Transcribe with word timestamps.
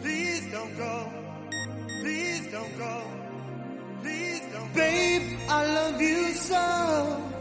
Please 0.00 0.52
don't 0.52 0.76
go. 0.76 1.12
Please 2.02 2.52
don't 2.52 2.78
go. 2.78 3.02
Please 4.02 4.40
don't 4.52 4.74
go. 4.74 4.80
Babe, 4.80 5.38
I 5.48 5.66
love 5.66 6.00
you 6.00 6.32
so. 6.32 7.37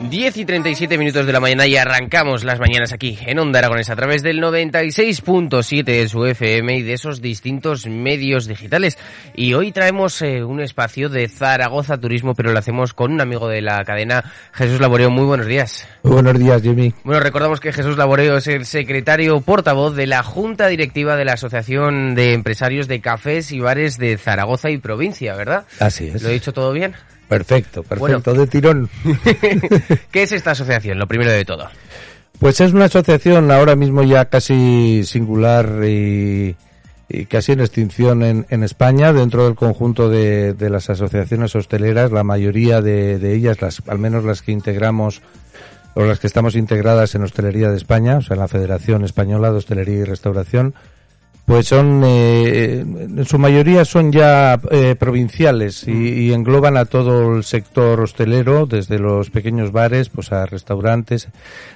10 0.00 0.36
y 0.36 0.44
37 0.44 0.98
minutos 0.98 1.24
de 1.24 1.32
la 1.32 1.40
mañana 1.40 1.66
y 1.66 1.76
arrancamos 1.76 2.44
las 2.44 2.60
mañanas 2.60 2.92
aquí 2.92 3.18
en 3.26 3.38
Onda 3.38 3.60
Aragones 3.60 3.88
a 3.88 3.96
través 3.96 4.22
del 4.22 4.40
96.7 4.42 5.84
de 5.84 6.08
su 6.08 6.24
FM 6.26 6.76
y 6.76 6.82
de 6.82 6.92
esos 6.92 7.22
distintos 7.22 7.86
medios 7.86 8.46
digitales. 8.46 8.98
Y 9.34 9.54
hoy 9.54 9.72
traemos 9.72 10.20
eh, 10.20 10.44
un 10.44 10.60
espacio 10.60 11.08
de 11.08 11.28
Zaragoza 11.28 11.98
Turismo, 11.98 12.34
pero 12.34 12.52
lo 12.52 12.58
hacemos 12.58 12.92
con 12.92 13.12
un 13.12 13.20
amigo 13.20 13.48
de 13.48 13.62
la 13.62 13.82
cadena, 13.84 14.24
Jesús 14.52 14.80
Laboreo. 14.80 15.10
Muy 15.10 15.24
buenos 15.24 15.46
días. 15.46 15.88
Muy 16.02 16.12
buenos 16.12 16.38
días, 16.38 16.60
Jimmy. 16.60 16.92
Bueno, 17.02 17.20
recordamos 17.20 17.60
que 17.60 17.72
Jesús 17.72 17.96
Laboreo 17.96 18.36
es 18.36 18.46
el 18.48 18.66
secretario 18.66 19.40
portavoz 19.40 19.96
de 19.96 20.06
la 20.06 20.22
Junta 20.22 20.68
Directiva 20.68 21.16
de 21.16 21.24
la 21.24 21.32
Asociación 21.32 22.14
de 22.14 22.34
Empresarios 22.34 22.88
de 22.88 23.00
Cafés 23.00 23.50
y 23.52 23.60
Bares 23.60 23.96
de 23.96 24.18
Zaragoza 24.18 24.70
y 24.70 24.78
provincia, 24.78 25.34
¿verdad? 25.34 25.64
Así 25.80 26.08
es. 26.08 26.22
¿Lo 26.22 26.28
he 26.28 26.34
dicho 26.34 26.52
todo 26.52 26.72
bien? 26.72 26.94
Perfecto, 27.28 27.82
perfecto, 27.82 28.34
de 28.34 28.46
tirón. 28.46 28.88
¿Qué 30.10 30.22
es 30.22 30.32
esta 30.32 30.52
asociación, 30.52 30.98
lo 30.98 31.06
primero 31.06 31.32
de 31.32 31.44
todo? 31.44 31.68
Pues 32.38 32.60
es 32.60 32.72
una 32.72 32.84
asociación 32.84 33.50
ahora 33.50 33.76
mismo 33.76 34.02
ya 34.02 34.26
casi 34.26 35.02
singular 35.04 35.82
y, 35.84 36.54
casi 37.28 37.52
en 37.52 37.60
extinción 37.60 38.22
en, 38.22 38.62
España, 38.62 39.12
dentro 39.12 39.44
del 39.46 39.54
conjunto 39.54 40.08
de, 40.08 40.54
las 40.70 40.90
asociaciones 40.90 41.54
hosteleras, 41.56 42.12
la 42.12 42.24
mayoría 42.24 42.82
de, 42.82 43.18
de, 43.18 43.34
ellas, 43.34 43.60
las, 43.62 43.82
al 43.88 43.98
menos 43.98 44.24
las 44.24 44.42
que 44.42 44.52
integramos 44.52 45.22
o 45.94 46.04
las 46.04 46.20
que 46.20 46.26
estamos 46.26 46.56
integradas 46.56 47.14
en 47.14 47.22
Hostelería 47.22 47.70
de 47.70 47.78
España, 47.78 48.18
o 48.18 48.20
sea, 48.20 48.34
en 48.34 48.40
la 48.40 48.48
Federación 48.48 49.02
Española 49.02 49.50
de 49.50 49.56
Hostelería 49.56 50.00
y 50.00 50.04
Restauración, 50.04 50.74
pues 51.46 51.68
son, 51.68 52.02
eh, 52.04 52.80
en 52.80 53.24
su 53.24 53.38
mayoría 53.38 53.84
son 53.84 54.10
ya 54.10 54.60
eh, 54.72 54.96
provinciales 54.98 55.86
y, 55.86 56.32
engloban 56.32 56.76
a 56.76 56.86
todo 56.86 57.36
el 57.36 57.44
sector 57.44 58.00
hostelero, 58.00 58.66
desde 58.66 58.98
los 58.98 59.30
pequeños 59.30 59.70
bares, 59.70 60.08
pues 60.08 60.32
a 60.32 60.44
restaurantes. 60.44 61.28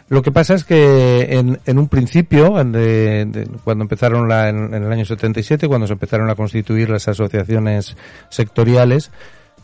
Lo 0.09 0.23
que 0.23 0.33
pasa 0.33 0.55
es 0.55 0.65
que 0.65 1.29
en, 1.31 1.61
en 1.67 1.79
un 1.79 1.87
principio, 1.87 2.51
cuando 2.51 3.83
empezaron 3.85 4.29
la, 4.29 4.49
en, 4.49 4.75
el 4.75 4.91
año 4.91 5.05
77, 5.05 5.69
cuando 5.69 5.87
se 5.87 5.93
empezaron 5.93 6.29
a 6.31 6.35
constituir 6.35 6.91
las 6.91 7.07
asociaciones 7.07 7.97
sectoriales, 8.29 9.13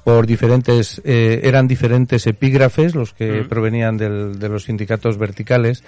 por 0.04 0.24
diferentes, 0.24 1.02
eh, 1.04 1.40
eran 1.42 1.66
diferentes 1.66 2.28
epígrafes 2.28 2.94
los 2.94 3.12
que 3.12 3.42
provenían 3.42 3.96
del, 3.96 4.38
de 4.38 4.48
los 4.48 4.66
sindicatos 4.66 5.18
verticales 5.18 5.82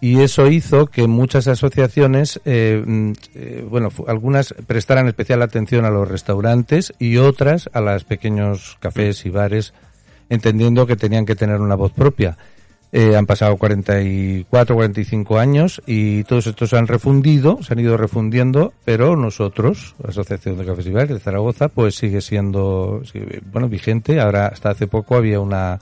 y 0.00 0.20
eso 0.20 0.46
hizo 0.48 0.86
que 0.86 1.06
muchas 1.06 1.46
asociaciones, 1.46 2.40
eh, 2.44 2.82
mm, 2.84 3.12
eh, 3.34 3.66
bueno, 3.68 3.90
algunas 4.06 4.54
prestaran 4.66 5.08
especial 5.08 5.42
atención 5.42 5.84
a 5.84 5.90
los 5.90 6.08
restaurantes 6.08 6.92
y 6.98 7.18
otras 7.18 7.68
a 7.72 7.80
los 7.80 8.04
pequeños 8.04 8.78
cafés 8.80 9.26
y 9.26 9.30
bares, 9.30 9.74
entendiendo 10.30 10.86
que 10.86 10.96
tenían 10.96 11.26
que 11.26 11.36
tener 11.36 11.60
una 11.60 11.74
voz 11.74 11.92
propia. 11.92 12.38
Eh, 12.92 13.14
han 13.14 13.26
pasado 13.26 13.56
44, 13.56 14.74
45 14.74 15.38
años 15.38 15.80
y 15.86 16.24
todos 16.24 16.48
estos 16.48 16.70
se 16.70 16.76
han 16.76 16.88
refundido, 16.88 17.62
se 17.62 17.74
han 17.74 17.78
ido 17.78 17.96
refundiendo, 17.96 18.72
pero 18.84 19.14
nosotros, 19.14 19.94
la 20.02 20.10
Asociación 20.10 20.58
de 20.58 20.64
Cafés 20.64 20.86
y 20.86 20.90
Bares 20.90 21.10
de 21.10 21.20
Zaragoza, 21.20 21.68
pues 21.68 21.94
sigue 21.94 22.20
siendo, 22.20 23.02
bueno, 23.52 23.68
vigente. 23.68 24.18
Ahora, 24.18 24.46
hasta 24.46 24.70
hace 24.70 24.88
poco 24.88 25.14
había 25.14 25.38
una 25.38 25.78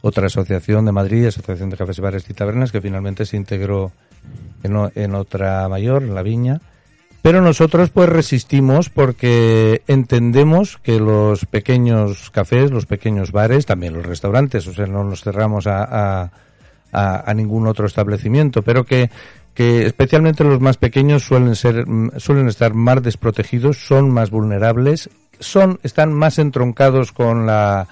otra 0.00 0.26
asociación 0.26 0.84
de 0.84 0.92
Madrid, 0.92 1.26
Asociación 1.26 1.70
de 1.70 1.76
Cafés, 1.76 2.00
Bares 2.00 2.28
y 2.28 2.34
Tabernas, 2.34 2.72
que 2.72 2.80
finalmente 2.80 3.26
se 3.26 3.36
integró 3.36 3.92
en, 4.62 5.14
otra 5.14 5.68
mayor, 5.68 6.02
en 6.02 6.14
La 6.14 6.22
Viña. 6.22 6.60
Pero 7.22 7.40
nosotros 7.40 7.88
pues 7.88 8.08
resistimos 8.08 8.90
porque 8.90 9.82
entendemos 9.86 10.76
que 10.76 11.00
los 11.00 11.46
pequeños 11.46 12.30
cafés, 12.30 12.70
los 12.70 12.84
pequeños 12.84 13.32
bares, 13.32 13.64
también 13.64 13.94
los 13.94 14.04
restaurantes, 14.04 14.66
o 14.66 14.74
sea, 14.74 14.86
no 14.86 15.04
nos 15.04 15.22
cerramos 15.22 15.66
a, 15.66 16.30
a, 16.92 17.34
ningún 17.34 17.66
otro 17.66 17.86
establecimiento, 17.86 18.60
pero 18.60 18.84
que, 18.84 19.10
que 19.54 19.86
especialmente 19.86 20.44
los 20.44 20.60
más 20.60 20.76
pequeños 20.76 21.24
suelen 21.24 21.56
ser, 21.56 21.86
suelen 22.18 22.48
estar 22.48 22.74
más 22.74 23.02
desprotegidos, 23.02 23.78
son 23.78 24.10
más 24.10 24.28
vulnerables, 24.28 25.08
son, 25.40 25.80
están 25.82 26.12
más 26.12 26.38
entroncados 26.38 27.10
con 27.12 27.46
la, 27.46 27.88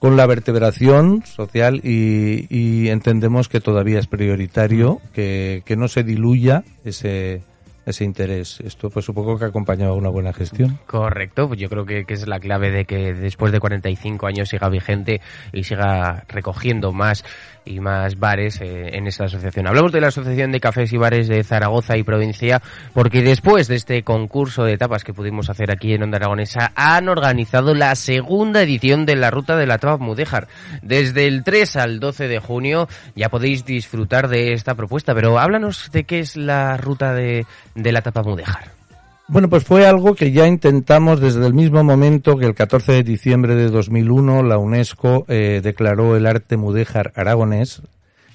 con 0.00 0.16
la 0.16 0.26
vertebración 0.26 1.22
social 1.24 1.80
y, 1.84 2.88
entendemos 2.88 3.48
que 3.48 3.60
todavía 3.60 4.00
es 4.00 4.08
prioritario 4.08 5.00
que, 5.12 5.62
que 5.64 5.76
no 5.76 5.86
se 5.86 6.02
diluya 6.02 6.64
ese, 6.84 7.42
ese 7.86 8.04
interés. 8.04 8.60
Esto 8.60 8.90
pues 8.90 9.04
supongo 9.04 9.38
que 9.38 9.46
ha 9.46 9.92
una 9.92 10.08
buena 10.08 10.32
gestión. 10.32 10.78
Correcto, 10.86 11.52
yo 11.54 11.68
creo 11.68 11.84
que, 11.84 12.04
que, 12.04 12.14
es 12.14 12.26
la 12.26 12.38
clave 12.38 12.70
de 12.70 12.84
que 12.84 13.14
después 13.14 13.52
de 13.52 13.60
45 13.60 14.26
años 14.26 14.48
siga 14.48 14.68
vigente 14.68 15.20
y 15.52 15.64
siga 15.64 16.24
recogiendo 16.28 16.92
más 16.92 17.24
y 17.64 17.80
más 17.80 18.18
bares 18.18 18.60
eh, 18.60 18.96
en 18.96 19.06
esta 19.06 19.24
asociación. 19.24 19.66
Hablamos 19.66 19.92
de 19.92 20.00
la 20.00 20.08
Asociación 20.08 20.52
de 20.52 20.60
Cafés 20.60 20.92
y 20.92 20.96
Bares 20.96 21.28
de 21.28 21.44
Zaragoza 21.44 21.96
y 21.96 22.02
provincia 22.02 22.60
porque 22.94 23.22
después 23.22 23.68
de 23.68 23.76
este 23.76 24.02
concurso 24.02 24.64
de 24.64 24.74
etapas 24.74 25.04
que 25.04 25.14
pudimos 25.14 25.50
hacer 25.50 25.70
aquí 25.70 25.92
en 25.92 26.02
Onda 26.02 26.16
Aragonesa 26.16 26.72
han 26.74 27.08
organizado 27.08 27.74
la 27.74 27.94
segunda 27.94 28.62
edición 28.62 29.06
de 29.06 29.16
la 29.16 29.30
Ruta 29.30 29.56
de 29.56 29.66
la 29.66 29.78
Tapa 29.78 30.02
Mudéjar. 30.02 30.48
Desde 30.82 31.26
el 31.26 31.44
3 31.44 31.76
al 31.76 32.00
12 32.00 32.28
de 32.28 32.38
junio 32.38 32.88
ya 33.14 33.28
podéis 33.28 33.64
disfrutar 33.64 34.28
de 34.28 34.52
esta 34.52 34.74
propuesta, 34.74 35.14
pero 35.14 35.38
háblanos 35.38 35.90
de 35.92 36.04
qué 36.04 36.20
es 36.20 36.36
la 36.36 36.76
Ruta 36.76 37.14
de 37.14 37.46
de 37.74 37.92
la 37.92 38.02
tapa 38.02 38.22
mudéjar? 38.22 38.80
Bueno, 39.28 39.48
pues 39.48 39.62
fue 39.62 39.86
algo 39.86 40.16
que 40.16 40.32
ya 40.32 40.48
intentamos 40.48 41.20
desde 41.20 41.46
el 41.46 41.54
mismo 41.54 41.84
momento 41.84 42.36
que 42.36 42.46
el 42.46 42.54
14 42.54 42.92
de 42.92 43.02
diciembre 43.04 43.54
de 43.54 43.68
2001 43.68 44.42
la 44.42 44.58
UNESCO 44.58 45.24
eh, 45.28 45.60
declaró 45.62 46.16
el 46.16 46.26
arte 46.26 46.56
mudéjar 46.56 47.12
aragonés 47.14 47.80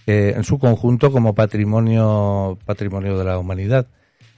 eh, 0.07 0.33
en 0.37 0.45
su 0.45 0.57
conjunto 0.57 1.11
como 1.11 1.35
patrimonio 1.35 2.57
patrimonio 2.65 3.17
de 3.17 3.25
la 3.25 3.37
humanidad, 3.37 3.87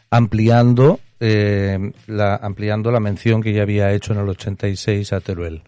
ampliando 0.10 1.00
eh, 1.20 1.92
la 2.08 2.36
ampliando 2.36 2.90
la 2.90 3.00
mención 3.00 3.44
que 3.44 3.54
ya 3.54 3.62
había 3.62 3.92
hecho 3.94 4.14
en 4.14 4.20
el 4.20 4.30
86 4.30 5.14
a 5.14 5.20
Teruel. 5.20 5.62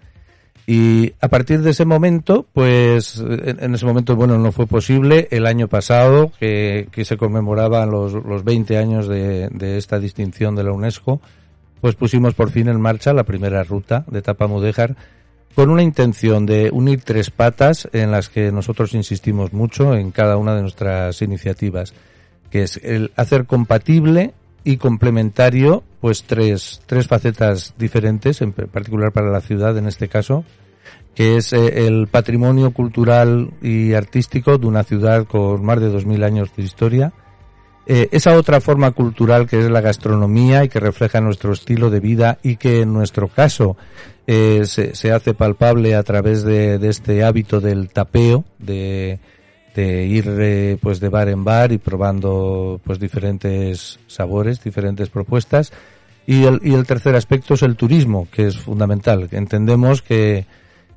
Y 0.72 1.16
a 1.19 1.30
partir 1.30 1.63
de 1.63 1.72
ese 1.72 1.84
momento, 1.84 2.46
pues 2.53 3.18
en, 3.18 3.74
ese 3.74 3.88
momento, 3.88 4.16
bueno, 4.16 4.38
no 4.38 4.52
fue 4.52 4.68
posible. 4.68 5.28
El 5.31 5.47
año 5.47 5.68
pasado, 5.68 6.31
que, 6.40 6.90
que 6.91 7.06
se 7.06 7.18
conmemoraban 7.18 7.90
los, 7.90 8.13
los 8.13 8.44
20 8.44 8.78
años 8.78 9.07
de, 9.07 9.50
de, 9.50 9.80
esta 9.80 9.97
distinción 9.97 10.56
de 10.56 10.63
la 10.63 10.72
UNESCO, 10.72 11.22
pues 11.81 11.96
pusimos 11.96 12.35
por 12.35 12.52
fin 12.52 12.69
en 12.69 12.80
marcha 12.80 13.13
la 13.13 13.24
primera 13.24 13.63
ruta 13.63 14.06
de 14.12 14.22
Tapamudéjar 14.22 14.96
con 15.56 15.72
una 15.72 15.81
intención 15.81 16.46
de 16.46 16.69
unir 16.72 17.01
tres 17.01 17.31
patas 17.31 17.90
en 17.91 18.12
las 18.12 18.30
que 18.30 18.51
nosotros 18.51 18.94
insistimos 18.94 19.53
mucho 19.53 19.96
en 19.96 20.12
cada 20.12 20.38
una 20.38 20.53
de 20.53 20.62
nuestras 20.62 21.19
iniciativas, 21.24 21.96
que 22.51 22.62
es 22.62 22.80
el 22.84 23.12
hacer 23.16 23.47
compatible 23.47 24.36
y 24.64 24.78
complementario 24.78 25.84
pues 26.02 26.24
tres, 26.24 26.81
tres 26.86 27.08
facetas 27.08 27.74
diferentes, 27.78 28.42
en 28.42 28.54
particular 28.54 29.12
para 29.12 29.30
la 29.30 29.42
ciudad 29.42 29.78
en 29.78 29.88
este 29.88 30.07
caso, 30.07 30.45
que 31.13 31.38
es 31.38 31.51
eh, 31.54 31.88
el 31.88 32.07
patrimonio 32.07 32.72
cultural 32.72 33.51
y 33.62 33.94
artístico 33.94 34.57
de 34.57 34.68
una 34.68 34.83
ciudad 34.83 35.25
con 35.25 35.63
más 35.63 35.81
de 35.81 35.92
2.000 35.92 36.24
años 36.24 36.50
de 36.56 36.63
historia, 36.63 37.13
eh, 37.86 38.07
esa 38.12 38.38
otra 38.38 38.62
forma 38.62 38.92
cultural 38.92 39.48
que 39.48 39.60
es 39.60 39.69
la 39.69 39.81
gastronomía 39.81 40.63
y 40.63 40.69
que 40.69 40.80
refleja 40.80 41.22
nuestro 41.22 41.54
estilo 41.54 41.89
de 41.89 42.00
vida 42.00 42.38
y 42.44 42.57
que 42.57 42.81
en 42.81 42.94
nuestro 42.94 43.28
caso 43.28 43.78
eh, 44.28 44.62
se, 44.66 44.94
se, 44.94 45.12
hace 45.12 45.33
palpable 45.33 45.95
a 45.95 46.04
través 46.04 46.44
de, 46.44 46.78
de 46.78 46.88
este 46.89 47.24
hábito 47.24 47.60
del 47.60 47.89
tapeo, 47.89 48.45
de, 48.60 49.19
de 49.75 50.06
ir 50.06 50.25
eh, 50.27 50.77
pues 50.81 51.00
de 51.00 51.10
bar 51.10 51.30
en 51.30 51.44
bar 51.44 51.71
y 51.71 51.77
probando 51.77 52.80
pues 52.83 53.00
diferentes 53.00 54.00
sabores, 54.07 54.63
diferentes 54.63 55.10
propuestas. 55.10 55.71
Y 56.25 56.44
el, 56.44 56.60
y 56.63 56.74
el 56.74 56.86
tercer 56.86 57.16
aspecto 57.16 57.56
es 57.56 57.63
el 57.63 57.75
turismo, 57.75 58.27
que 58.31 58.48
es 58.48 58.57
fundamental. 58.57 59.27
Entendemos 59.31 60.01
que, 60.01 60.45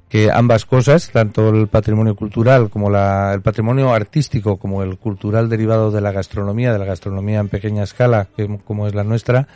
que 0.08 0.30
ambas 0.30 0.66
cosas, 0.66 1.10
tanto 1.10 1.48
el 1.48 1.69
patrimonio 1.69 2.14
cultural 2.14 2.69
como 2.69 2.90
la, 2.90 3.32
el 3.32 3.40
patrimonio 3.40 3.94
artístico 3.94 4.58
como 4.58 4.82
el 4.82 4.98
cultural 4.98 5.48
derivado 5.48 5.90
de 5.90 6.02
la 6.02 6.12
gastronomía, 6.12 6.72
de 6.72 6.78
la 6.78 6.84
gastronomía 6.84 7.40
en 7.40 7.48
pequeña 7.48 7.84
escala, 7.84 8.28
que, 8.36 8.58
como 8.64 8.86
es 8.86 8.94
la 8.94 9.04
nuestra, 9.04 9.48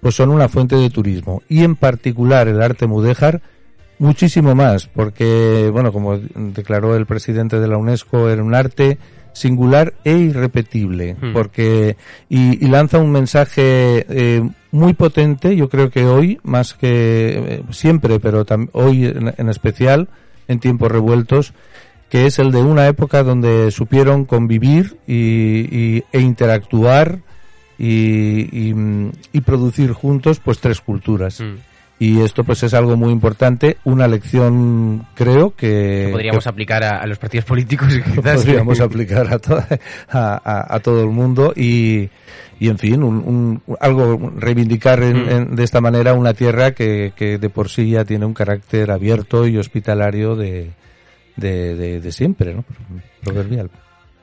pues 0.00 0.16
son 0.16 0.30
una 0.30 0.48
fuente 0.48 0.74
de 0.74 0.90
turismo. 0.90 1.42
Y 1.48 1.62
en 1.62 1.76
particular 1.76 2.48
el 2.48 2.60
arte 2.60 2.88
mudéjar, 2.88 3.40
muchísimo 4.00 4.54
más, 4.54 4.86
porque, 4.88 5.68
bueno, 5.70 5.92
como 5.92 6.18
declaró 6.18 6.96
el 6.96 7.04
presidente 7.04 7.60
de 7.60 7.68
la 7.68 7.76
UNESCO, 7.76 8.30
era 8.30 8.42
un 8.42 8.54
arte 8.54 8.98
singular 9.34 9.92
e 10.04 10.16
irrepetible, 10.16 11.14
hmm. 11.20 11.32
porque 11.34 11.96
y, 12.28 12.66
lanza 12.66 12.98
un 12.98 13.12
mensaje 13.12 14.06
eh, 14.08 14.42
muy 14.72 14.94
potente, 14.94 15.54
yo 15.54 15.68
creo 15.68 15.90
que 15.90 16.06
hoy, 16.06 16.40
más 16.42 16.72
que 16.72 16.88
eh, 16.88 17.62
siempre, 17.70 18.18
pero 18.18 18.44
hoy 18.72 19.04
en, 19.04 19.48
especial, 19.50 20.08
en 20.48 20.60
tiempos 20.60 20.90
revueltos, 20.90 21.52
que 22.08 22.24
es 22.24 22.38
el 22.38 22.52
de 22.52 22.62
una 22.62 22.88
época 22.88 23.22
donde 23.22 23.70
supieron 23.70 24.24
convivir 24.24 24.96
y, 25.06 26.02
e 26.10 26.20
interactuar 26.20 27.20
y, 27.78 28.72
y, 29.32 29.40
producir 29.42 29.92
juntos 29.92 30.40
pues 30.40 30.58
tres 30.58 30.80
culturas. 30.80 31.40
Hmm 31.40 31.69
y 32.00 32.22
esto 32.22 32.44
pues 32.44 32.62
es 32.62 32.72
algo 32.72 32.96
muy 32.96 33.12
importante, 33.12 33.76
una 33.84 34.08
lección 34.08 35.06
creo 35.14 35.54
que... 35.54 36.08
podríamos 36.10 36.46
aplicar 36.46 36.82
a, 36.82 37.06
los 37.06 37.18
partidos 37.18 37.44
políticos. 37.44 37.94
Quizás. 38.14 38.36
Podríamos 38.36 38.80
aplicar 38.80 39.28
a, 40.08 40.74
a, 40.74 40.80
todo 40.80 41.02
el 41.02 41.10
mundo 41.10 41.52
y, 41.54 42.08
y 42.58 42.68
en 42.68 42.78
fin, 42.78 43.02
un, 43.02 43.62
algo 43.80 44.32
reivindicar 44.34 44.98
mm. 45.00 45.54
de 45.54 45.62
esta 45.62 45.82
manera 45.82 46.14
una 46.14 46.32
tierra 46.32 46.70
que, 46.70 47.12
que 47.14 47.36
de 47.36 47.50
por 47.50 47.68
sí 47.68 47.90
ya 47.90 48.06
tiene 48.06 48.24
un 48.24 48.32
carácter 48.32 48.90
abierto 48.90 49.46
y 49.46 49.58
hospitalario 49.58 50.36
de, 50.36 50.70
de, 51.36 52.00
de, 52.00 52.12
siempre, 52.12 52.54
¿no? 52.54 52.64
Proverbial. 53.22 53.68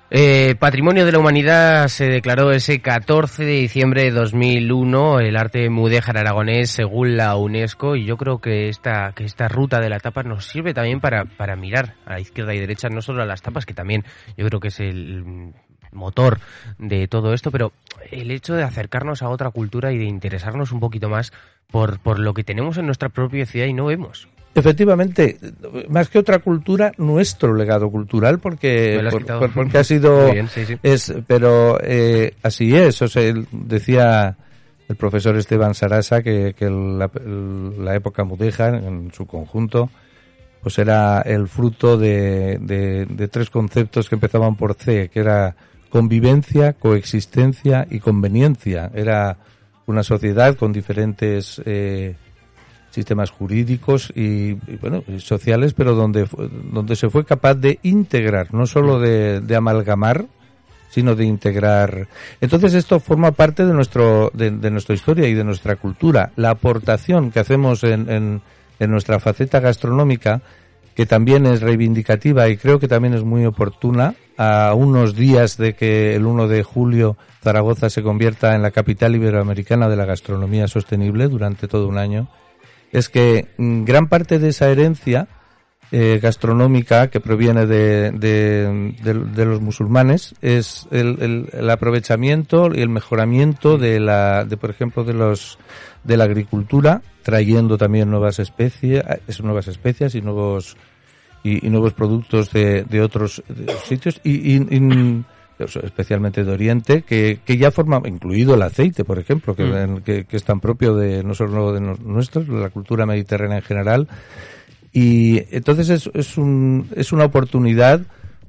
Eh, 0.09 0.56
Patrimonio 0.57 1.06
de 1.06 1.12
la 1.12 1.19
Humanidad 1.19 1.89
se 1.89 2.06
declaró 2.06 2.51
ese 2.51 2.80
14 2.80 3.44
de 3.44 3.51
diciembre 3.51 4.04
de 4.04 4.12
2001 4.12 5.19
el 5.19 5.36
arte 5.36 5.69
mudéjar 5.69 6.18
aragonés 6.18 6.71
según 6.71 7.18
la 7.18 7.36
UNESCO 7.36 7.98
y 7.98 8.06
yo 8.06 8.15
creo 8.15 8.39
que 8.39 8.69
esta, 8.69 9.12
que 9.12 9.25
esta 9.25 9.50
ruta 9.50 9.81
de 9.81 9.89
la 9.89 10.00
tapa 10.00 10.24
nos 10.24 10.45
sirve 10.45 10.74
también 10.74 11.01
para, 11.01 11.25
para 11.25 11.57
mirar 11.57 11.95
a 12.06 12.21
izquierda 12.21 12.56
y 12.56 12.59
derecha 12.59 12.88
no 12.88 13.01
solo 13.01 13.21
a 13.21 13.25
las 13.25 13.42
tapas 13.42 13.65
que 13.65 13.74
también 13.74 14.06
yo 14.38 14.48
creo 14.48 14.62
que 14.62 14.69
es 14.69 14.80
el 14.80 15.54
motor 15.92 16.39
de 16.77 17.09
todo 17.09 17.33
esto, 17.33 17.51
pero 17.51 17.74
el 18.09 18.31
hecho 18.31 18.54
de 18.56 18.63
acercarnos 18.63 19.21
a 19.21 19.30
otra 19.30 19.51
cultura 19.51 19.92
y 19.92 19.98
de 19.98 20.06
interesarnos 20.06 20.71
un 20.71 20.80
poquito 20.80 21.09
más 21.09 21.33
por, 21.69 22.00
por 22.00 22.19
lo 22.19 22.33
que 22.33 22.45
tenemos 22.45 22.77
en 22.77 22.86
nuestra 22.86 23.09
propia 23.09 23.45
ciudad 23.45 23.68
y 23.68 23.74
no 23.74 23.86
vemos. 23.86 24.30
Efectivamente, 24.57 25.38
más 25.88 26.09
que 26.09 26.18
otra 26.18 26.39
cultura, 26.39 26.92
nuestro 26.98 27.54
legado 27.54 27.92
cultural, 27.92 28.39
porque, 28.39 29.00
porque 29.54 29.77
ha 29.77 29.83
sido, 29.83 30.31
es, 30.81 31.13
pero 31.27 31.77
eh, 31.80 32.33
así 32.42 32.75
es. 32.75 33.00
O 33.04 33.07
sea, 33.07 33.31
decía 33.51 34.36
el 34.89 34.95
profesor 34.95 35.38
Esteban 35.38 35.75
Sarasa 35.75 36.24
que, 36.24 36.56
que 36.57 36.71
la, 36.71 37.95
época 37.95 38.24
mudeja 38.24 38.69
en 38.69 39.13
su 39.13 39.27
conjunto, 39.27 39.92
pues 40.63 40.80
era 40.80 41.21
el 41.21 41.48
fruto 41.48 41.95
de, 41.95 42.57
de, 42.59 43.27
tres 43.27 43.51
conceptos 43.51 44.09
que 44.09 44.15
empezaban 44.15 44.56
por 44.56 44.74
C, 44.74 45.09
que 45.09 45.19
era 45.19 45.56
convivencia, 45.89 46.74
coexistencia 46.74 47.86
y 47.92 48.00
conveniencia. 48.00 48.89
Era 48.95 49.38
una 49.86 50.01
sociedad 50.01 50.56
con 50.56 50.74
diferentes 50.74 51.62
eh, 51.63 52.15
sistemas 52.89 53.31
jurídicos 53.31 54.11
y, 54.15 54.53
bueno 54.81 55.03
sociales 55.19 55.73
pero 55.73 55.93
donde 55.93 56.27
donde 56.71 56.95
se 56.95 57.09
fue 57.09 57.25
capaz 57.25 57.55
de 57.55 57.79
integrar 57.83 58.53
no 58.53 58.65
solo 58.65 58.99
de, 58.99 59.41
de 59.41 59.55
amalgamar 59.55 60.25
sino 60.89 61.15
de 61.15 61.25
integrar. 61.25 62.07
Entonces 62.41 62.73
esto 62.73 62.99
forma 62.99 63.31
parte 63.31 63.65
de 63.65 63.73
nuestro 63.73 64.31
de, 64.33 64.51
nuestra 64.71 64.95
historia 64.95 65.27
y 65.27 65.33
de 65.33 65.43
nuestra 65.43 65.75
cultura. 65.75 66.31
La 66.37 66.51
aportación 66.51 67.29
que 67.29 67.39
hacemos 67.39 67.83
en, 67.83 68.09
en, 68.09 68.41
en 68.79 68.91
nuestra 68.91 69.19
faceta 69.19 69.59
gastronómica 69.59 70.41
que 70.95 71.05
también 71.05 71.45
es 71.45 71.61
reivindicativa 71.61 72.49
y 72.49 72.57
creo 72.57 72.79
que 72.79 72.87
también 72.87 73.13
es 73.13 73.23
muy 73.23 73.45
oportuna 73.45 74.15
a 74.35 74.73
unos 74.73 75.15
días 75.15 75.55
de 75.57 75.75
que 75.75 76.15
el 76.15 76.25
1 76.25 76.47
de 76.47 76.63
julio 76.63 77.17
Zaragoza 77.43 77.91
se 77.91 78.01
convierta 78.01 78.55
en 78.55 78.63
la 78.63 78.71
capital 78.71 79.15
iberoamericana 79.15 79.89
de 79.89 79.95
la 79.95 80.05
gastronomía 80.05 80.67
sostenible 80.67 81.27
durante 81.27 81.67
todo 81.67 81.87
un 81.87 81.99
año 81.99 82.29
es 82.91 83.09
que 83.09 83.47
mm, 83.57 83.83
gran 83.83 84.07
parte 84.07 84.39
de 84.39 84.49
esa 84.49 84.69
herencia 84.69 85.27
eh, 85.91 86.19
gastronómica 86.21 87.07
que 87.07 87.21
proviene 87.21 87.65
de, 87.65 88.11
de, 88.11 89.45
los 89.45 89.61
musulmanes 89.61 90.35
es 90.41 90.85
el, 90.91 91.49
el, 91.53 91.69
aprovechamiento 91.69 92.67
y 92.73 92.81
el 92.81 92.89
mejoramiento 92.89 93.77
de 93.77 94.01
la, 94.01 94.43
de, 94.43 94.57
por 94.57 94.69
ejemplo, 94.69 95.05
de 95.05 95.13
los 95.13 95.57
de 96.03 96.17
la 96.17 96.25
agricultura, 96.25 97.01
trayendo 97.23 97.77
también 97.77 98.09
nuevas 98.09 98.39
especies, 98.39 99.03
nuevas 99.41 99.69
especias 99.69 100.15
y 100.15 100.21
nuevos 100.21 100.75
y, 101.43 101.69
nuevos 101.69 101.93
productos 101.93 102.51
de, 102.51 102.83
de 102.83 103.01
otros 103.01 103.41
sitios. 103.85 104.19
Y, 104.25 104.55
y 104.55 105.23
especialmente 105.59 106.44
de 106.44 106.51
Oriente, 106.51 107.01
que, 107.01 107.39
que 107.44 107.57
ya 107.57 107.71
forma, 107.71 108.01
incluido 108.06 108.56
el 108.56 108.62
aceite, 108.62 109.04
por 109.04 109.19
ejemplo, 109.19 109.56
que, 109.56 109.63
mm. 109.63 110.01
que, 110.01 110.25
es 110.30 110.44
tan 110.44 110.59
propio 110.59 110.95
de 110.95 111.24
no 111.24 111.33
solo 111.33 111.74
de 111.74 111.81
nuestros, 111.81 112.48
de 112.48 112.54
la 112.54 112.69
cultura 112.69 113.06
mediterránea 113.06 113.57
en 113.57 113.63
general. 113.63 114.07
Y 114.94 115.44
entonces 115.56 115.89
es, 115.89 116.09
es, 116.13 116.38
un, 116.38 116.89
es 116.95 117.12
una 117.12 117.25
oportunidad 117.25 118.01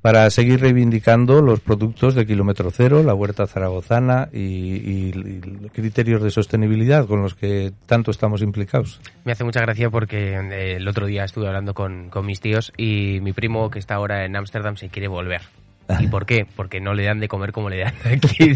para 0.03 0.31
seguir 0.31 0.61
reivindicando 0.61 1.43
los 1.43 1.61
productos 1.61 2.15
de 2.15 2.25
kilómetro 2.25 2.71
cero, 2.71 3.03
la 3.03 3.15
huerta 3.15 3.47
zaragozana 3.47 4.29
y, 4.33 4.39
y, 4.39 5.13
criterios 5.73 6.23
de 6.23 6.31
sostenibilidad 6.31 7.07
con 7.07 7.23
los 7.23 7.35
que 7.35 7.73
tanto 7.87 8.11
estamos 8.11 8.43
implicados. 8.43 9.01
Me 9.25 9.33
hace 9.33 9.45
mucha 9.45 9.61
gracia 9.61 9.91
porque 9.91 10.35
eh, 10.35 10.77
el 10.77 10.87
otro 10.87 11.07
día 11.07 11.25
estuve 11.25 11.49
hablando 11.49 11.75
con, 11.75 12.11
con 12.11 12.25
mis 12.27 12.41
tíos 12.41 12.73
y 12.77 13.19
mi 13.23 13.33
primo 13.33 13.71
que 13.71 13.79
está 13.79 13.97
ahora 13.97 14.25
en 14.25 14.37
Ámsterdam 14.37 14.77
se 14.77 14.89
quiere 14.89 15.09
volver 15.09 15.43
¿Y 15.99 16.06
por 16.08 16.26
qué? 16.26 16.46
Porque 16.56 16.81
no 16.81 16.94
le 16.94 17.05
dan 17.05 17.20
de 17.20 17.29
comer 17.29 17.52
como 17.52 17.70
le 17.70 17.79
dan 17.79 17.94
aquí. 18.05 18.55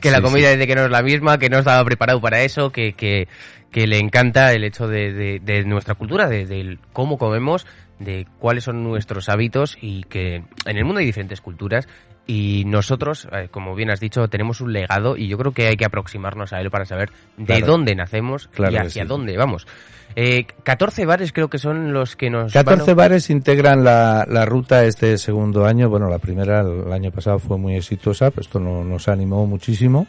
que 0.00 0.10
la 0.10 0.20
comida 0.20 0.50
desde 0.50 0.66
que 0.66 0.74
no 0.74 0.84
es 0.84 0.90
la 0.90 1.02
misma, 1.02 1.38
que 1.38 1.48
no 1.48 1.58
estaba 1.58 1.84
preparado 1.84 2.20
para 2.20 2.42
eso, 2.42 2.70
que, 2.70 2.94
que, 2.94 3.28
que 3.70 3.86
le 3.86 3.98
encanta 3.98 4.52
el 4.52 4.64
hecho 4.64 4.86
de, 4.88 5.40
de, 5.42 5.64
nuestra 5.64 5.94
cultura, 5.94 6.28
de, 6.28 6.78
cómo 6.92 7.18
comemos, 7.18 7.66
de 7.98 8.26
cuáles 8.38 8.64
son 8.64 8.82
nuestros 8.82 9.28
hábitos 9.28 9.76
y 9.80 10.02
que 10.04 10.36
en 10.66 10.76
el 10.76 10.84
mundo 10.84 11.00
hay 11.00 11.06
diferentes 11.06 11.40
culturas 11.40 11.88
y 12.26 12.64
nosotros, 12.66 13.28
eh, 13.32 13.48
como 13.50 13.74
bien 13.74 13.90
has 13.90 14.00
dicho, 14.00 14.28
tenemos 14.28 14.60
un 14.60 14.72
legado 14.72 15.16
y 15.16 15.28
yo 15.28 15.36
creo 15.38 15.52
que 15.52 15.66
hay 15.66 15.76
que 15.76 15.84
aproximarnos 15.84 16.52
a 16.52 16.60
él 16.60 16.70
para 16.70 16.84
saber 16.84 17.10
de 17.36 17.60
dónde 17.60 17.94
nacemos 17.94 18.48
y 18.56 18.76
hacia 18.76 19.04
dónde 19.04 19.36
vamos. 19.36 19.66
Eh, 20.14 20.46
14 20.62 21.06
bares 21.06 21.32
creo 21.32 21.48
que 21.48 21.58
son 21.58 21.92
los 21.92 22.16
que 22.16 22.30
nos... 22.30 22.52
14 22.52 22.94
bares 22.94 23.30
integran 23.30 23.82
la, 23.82 24.26
la, 24.28 24.44
ruta 24.44 24.84
este 24.84 25.16
segundo 25.18 25.64
año. 25.64 25.88
Bueno, 25.88 26.08
la 26.08 26.18
primera 26.18 26.60
el 26.60 26.92
año 26.92 27.10
pasado 27.10 27.38
fue 27.38 27.58
muy 27.58 27.76
exitosa, 27.76 28.30
pues 28.30 28.46
esto 28.46 28.60
no, 28.60 28.84
nos 28.84 29.08
animó 29.08 29.46
muchísimo 29.46 30.06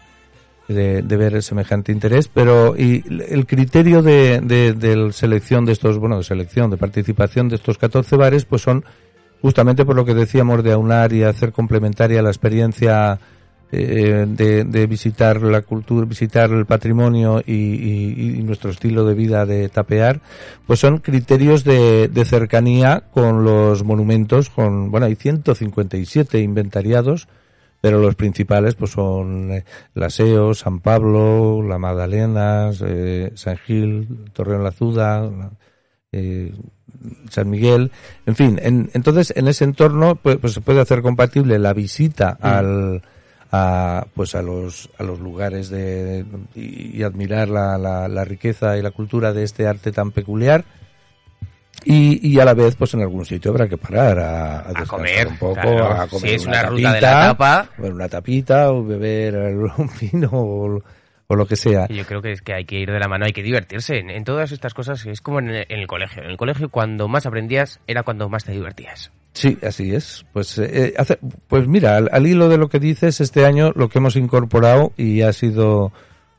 de, 0.68 1.02
de, 1.02 1.18
ver 1.18 1.42
semejante 1.42 1.92
interés, 1.92 2.28
pero 2.28 2.76
y 2.78 3.04
el 3.30 3.46
criterio 3.46 4.02
de, 4.02 4.40
de, 4.42 4.74
de, 4.74 5.12
selección 5.12 5.66
de 5.66 5.74
estos, 5.74 5.98
bueno, 5.98 6.18
de 6.18 6.24
selección, 6.24 6.70
de 6.70 6.78
participación 6.78 7.50
de 7.50 7.56
estos 7.56 7.78
14 7.78 8.16
bares, 8.16 8.46
pues 8.46 8.62
son 8.62 8.84
justamente 9.44 9.84
por 9.84 9.98
lo 9.98 10.06
que 10.06 10.14
decíamos 10.14 10.64
de 10.64 10.72
aunar 10.72 11.12
y 11.12 11.24
hacer 11.24 11.52
complementaria 11.52 12.22
la 12.22 12.30
experiencia 12.30 13.20
eh, 13.74 14.26
de, 14.26 14.88
visitar 14.88 15.42
la 15.42 15.64
cultura, 15.64 16.06
visitar 16.06 16.50
el 16.52 16.66
patrimonio 16.66 17.44
y, 17.46 18.42
nuestro 18.46 18.72
estilo 18.72 19.04
de 19.04 19.14
vida 19.16 19.46
de 19.46 19.68
tapear, 19.68 20.22
pues 20.66 20.80
son 20.80 21.00
criterios 21.00 21.66
de, 21.66 22.10
cercanía 22.24 23.04
con 23.12 23.44
los 23.44 23.84
monumentos, 23.84 24.50
con, 24.50 24.90
bueno, 24.92 25.08
hay 25.08 25.16
157 25.16 26.40
inventariados, 26.40 27.28
pero 27.82 28.00
los 28.00 28.16
principales 28.16 28.76
pues 28.76 28.92
son 28.92 29.52
eh, 29.52 29.66
la 29.94 30.10
SEO, 30.10 30.54
San 30.54 30.80
Pablo, 30.80 31.62
la 31.68 31.78
Magdalena, 31.80 32.72
eh, 32.80 33.34
San 33.36 33.58
Gil, 33.58 34.30
Torreón 34.32 34.64
la 34.64 34.72
Zuda, 36.14 36.54
San 37.30 37.50
Miguel, 37.50 37.92
en 38.26 38.36
fin, 38.36 38.60
entonces 38.94 39.34
en 39.36 39.48
ese 39.48 39.66
entorno 39.66 40.16
pues, 40.16 40.38
pues, 40.38 40.54
se 40.54 40.62
puede 40.62 40.80
hacer 40.80 41.02
compatible 41.02 41.60
la 41.60 41.74
visita 41.74 42.38
mm. 42.40 42.46
al 42.46 43.02
a, 43.56 44.08
pues 44.16 44.34
a 44.34 44.42
los, 44.42 44.90
a 44.98 45.04
los 45.04 45.20
lugares 45.20 45.70
de, 45.70 46.26
y, 46.56 47.04
admirar 47.04 47.50
la, 47.50 47.78
la, 47.78 48.26
riqueza 48.26 48.76
y 48.78 48.82
la 48.82 48.90
cultura 48.90 49.32
de 49.32 49.44
este 49.44 49.68
arte 49.68 49.92
tan 49.92 50.12
peculiar. 50.12 50.66
Y, 51.86 52.28
y 52.28 52.40
a 52.40 52.46
la 52.46 52.56
vez, 52.56 52.76
pues 52.76 52.96
en 52.96 53.02
algún 53.02 53.26
sitio 53.26 53.52
habrá 53.52 53.68
que 53.68 53.78
parar 53.78 54.18
a, 54.18 54.60
a, 54.70 54.86
comer 54.88 55.28
un 55.28 55.38
poco, 55.38 55.60
a 55.60 56.08
comer 56.08 56.30
si 56.30 56.36
es 56.36 56.46
una, 56.48 56.64
ruta 56.64 56.94
de 56.94 57.02
la 57.02 57.12
tapa, 57.12 57.70
una 57.78 58.10
tapita 58.10 58.72
o 58.72 58.84
beber 58.84 59.36
un 59.78 59.90
vino 60.02 60.30
o, 60.32 60.82
o 61.28 61.36
lo 61.36 61.46
que 61.46 61.56
sea. 61.56 61.88
Yo 61.88 62.06
creo 62.06 62.22
que 62.22 62.32
es 62.32 62.42
que 62.42 62.54
hay 62.54 62.66
que 62.66 62.80
ir 62.80 62.92
de 62.92 63.00
la 63.00 63.08
mano, 63.08 63.26
hay 63.26 63.34
que 63.34 63.44
divertirse. 63.44 63.98
En, 64.00 64.10
en 64.10 64.24
todas 64.24 64.52
estas 64.52 64.74
cosas 64.74 65.06
es 65.06 65.22
como 65.22 65.40
en 65.40 65.50
el, 65.50 65.66
en 65.70 65.80
el, 65.80 65.88
colegio. 65.88 66.24
En 66.24 66.30
el 66.30 66.38
colegio 66.38 66.70
cuando 66.70 67.08
más 67.08 67.26
aprendías 67.26 67.80
era 67.88 68.04
cuando 68.04 68.30
más 68.30 68.44
te 68.44 68.52
divertías. 68.52 69.12
Sí, 69.34 69.58
así 69.64 69.96
es. 69.96 70.26
Pues, 70.32 70.58
eh, 70.60 70.94
hace, 70.98 71.18
pues 71.48 71.68
mira, 71.68 71.98
al, 71.98 72.28
hilo 72.28 72.50
de 72.50 72.58
lo 72.58 72.70
que 72.70 72.80
dices, 72.80 73.20
este 73.20 73.46
año 73.46 73.72
lo 73.76 73.90
que 73.90 73.98
hemos 73.98 74.16
incorporado 74.16 74.94
y 74.96 75.22
ha 75.22 75.34
sido 75.34 75.92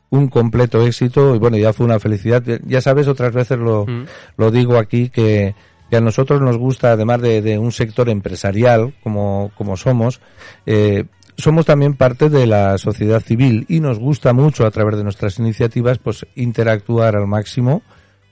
un 0.09 0.29
completo 0.29 0.85
éxito 0.85 1.35
y 1.35 1.39
bueno, 1.39 1.57
ya 1.57 1.73
fue 1.73 1.85
una 1.85 1.99
felicidad. 1.99 2.41
Ya 2.63 2.79
sabes, 2.79 3.07
otras 3.07 3.33
veces 3.33 3.57
lo, 3.57 3.85
Mm. 3.85 4.05
lo 4.37 4.49
digo 4.51 4.77
aquí 4.77 5.09
que, 5.09 5.55
que 5.89 5.97
a 5.97 6.01
nosotros 6.01 6.39
nos 6.41 6.57
gusta, 6.57 6.91
además 6.93 7.21
de, 7.21 7.41
de 7.41 7.57
un 7.57 7.73
sector 7.73 8.07
empresarial 8.09 8.93
como, 9.03 9.51
como 9.57 9.75
somos, 9.75 10.21
eh, 10.65 11.03
somos 11.37 11.65
también 11.65 11.95
parte 11.95 12.29
de 12.29 12.47
la 12.47 12.77
sociedad 12.77 13.21
civil 13.21 13.65
y 13.69 13.79
nos 13.79 13.99
gusta 13.99 14.33
mucho 14.33 14.65
a 14.65 14.71
través 14.71 14.97
de 14.97 15.03
nuestras 15.03 15.37
iniciativas 15.39 15.97
pues 15.99 16.25
interactuar 16.35 17.15
al 17.15 17.27
máximo 17.27 17.81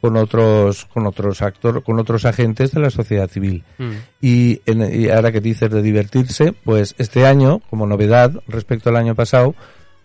con 0.01 0.17
otros 0.17 0.86
con 0.86 1.05
otros 1.07 1.41
actores 1.41 1.83
con 1.83 2.00
otros 2.00 2.25
agentes 2.25 2.72
de 2.72 2.79
la 2.81 2.89
sociedad 2.89 3.29
civil 3.29 3.63
Mm. 3.77 3.91
y, 4.22 4.62
en- 4.65 5.01
y 5.01 5.10
ahora 5.10 5.31
que 5.31 5.39
dices 5.41 5.69
de 5.72 5.81
divertirse 5.81 6.53
pues 6.53 6.93
este 6.98 7.25
año 7.25 7.60
como 7.69 7.86
novedad 7.88 8.31
respecto 8.48 8.89
al 8.89 8.98
año 8.98 9.15
pasado 9.15 9.55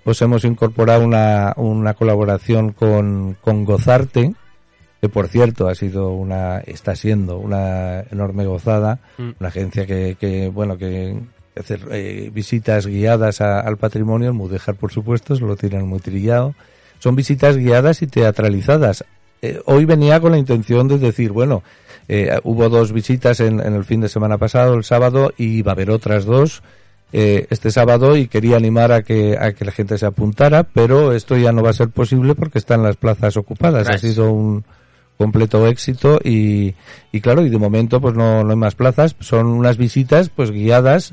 pues 0.05 0.23
hemos 0.23 0.45
incorporado 0.45 1.05
una, 1.05 1.53
una 1.57 1.95
colaboración 1.95 2.73
con, 2.73 3.37
con 3.41 3.65
Gozarte 3.65 4.35
que 5.01 5.09
por 5.09 5.29
cierto 5.29 5.69
ha 5.69 5.75
sido 5.75 6.11
una 6.13 6.59
está 6.59 6.97
siendo 6.97 7.39
una 7.39 8.01
enorme 8.11 8.45
gozada 8.47 9.01
Mm. 9.19 9.31
una 9.41 9.49
agencia 9.49 9.87
que, 9.87 10.17
que 10.19 10.49
bueno 10.49 10.77
que 10.79 11.17
hace 11.59 11.79
eh, 11.91 12.31
visitas 12.33 12.87
guiadas 12.87 13.41
a- 13.41 13.61
al 13.61 13.77
patrimonio 13.77 14.29
el 14.29 14.35
Mudéjar 14.35 14.75
por 14.77 14.93
supuesto 14.93 15.35
se 15.37 15.45
lo 15.45 15.57
tienen 15.57 15.87
muy 15.87 16.01
trillado. 16.01 16.55
Son 16.99 17.15
visitas 17.17 17.57
guiadas 17.57 18.03
y 18.03 18.07
teatralizadas. 18.09 19.05
Eh, 19.43 19.61
hoy 19.67 19.85
venía 19.85 20.19
con 20.21 20.33
la 20.33 20.39
intención 20.39 20.89
de 20.89 20.99
decir 20.99 21.31
bueno 21.33 21.63
eh, 22.09 22.41
hubo 22.43 22.69
dos 22.69 22.93
visitas 22.93 23.39
en, 23.41 23.61
en 23.61 23.75
el 23.75 23.85
fin 23.85 24.01
de 24.01 24.09
semana 24.09 24.37
pasado 24.39 24.75
el 24.75 24.83
sábado 24.83 25.33
y 25.37 25.63
va 25.63 25.73
a 25.73 25.75
haber 25.75 25.91
otras 25.91 26.25
dos 26.25 26.63
eh, 27.13 27.47
este 27.51 27.71
sábado 27.71 28.17
y 28.17 28.27
quería 28.29 28.57
animar 28.57 28.91
a 28.93 29.03
que 29.03 29.39
a 29.39 29.53
que 29.53 29.65
la 29.65 29.71
gente 29.73 29.97
se 29.97 30.07
apuntara 30.07 30.65
pero 30.65 31.13
esto 31.13 31.37
ya 31.37 31.53
no 31.53 31.63
va 31.63 31.71
a 31.71 31.75
ser 31.75 31.89
posible 31.91 32.35
porque 32.35 32.59
están 32.59 32.83
las 32.83 32.97
plazas 32.97 33.37
ocupadas. 33.37 33.89
Ha 33.89 33.99
sido 33.99 34.33
un 34.33 34.65
completo 35.17 35.67
éxito 35.69 36.19
y, 36.23 36.75
y 37.13 37.21
claro 37.21 37.45
y 37.47 37.49
de 37.51 37.59
momento 37.59 38.01
pues 38.01 38.15
no, 38.15 38.43
no 38.45 38.51
hay 38.51 38.57
más 38.57 38.75
plazas. 38.75 39.15
Son 39.21 39.47
unas 39.47 39.77
visitas 39.77 40.29
pues 40.31 40.51
guiadas 40.51 41.13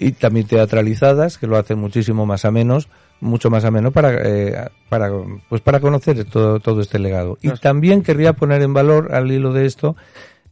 y 0.00 0.12
también 0.12 0.46
teatralizadas 0.46 1.38
que 1.38 1.46
lo 1.46 1.56
hacen 1.56 1.78
muchísimo 1.78 2.26
más 2.26 2.44
a 2.44 2.50
menos 2.50 2.88
mucho 3.20 3.50
más 3.50 3.64
ameno 3.66 3.90
para 3.90 4.14
eh, 4.24 4.68
para 4.88 5.10
pues 5.50 5.60
para 5.60 5.78
conocer 5.80 6.24
todo 6.24 6.58
todo 6.58 6.80
este 6.80 6.98
legado. 6.98 7.36
Y 7.42 7.50
también 7.60 8.02
querría 8.02 8.32
poner 8.32 8.62
en 8.62 8.72
valor 8.72 9.14
al 9.14 9.30
hilo 9.30 9.52
de 9.52 9.66
esto 9.66 9.94